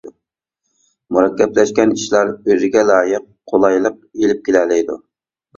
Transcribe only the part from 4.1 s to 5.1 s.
ئېلىپ كېلەلەيدۇ.